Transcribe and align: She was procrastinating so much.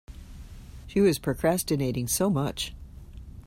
She 0.87 0.99
was 0.99 1.19
procrastinating 1.19 2.07
so 2.07 2.31
much. 2.31 2.73